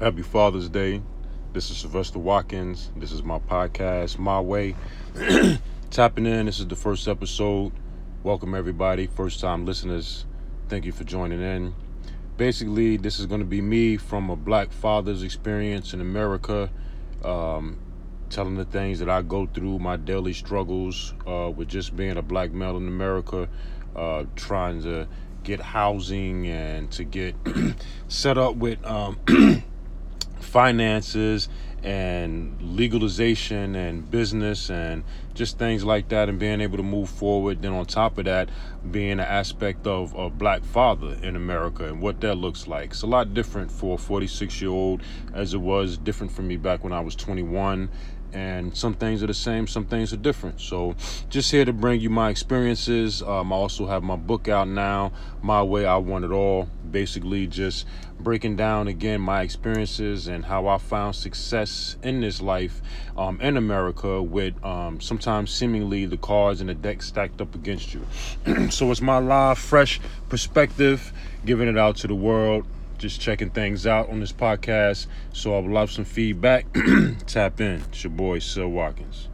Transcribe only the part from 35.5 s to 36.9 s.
things like that and being able to